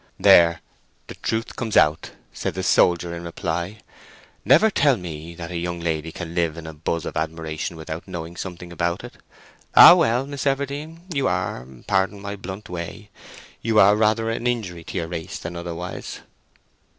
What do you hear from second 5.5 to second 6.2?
a young lady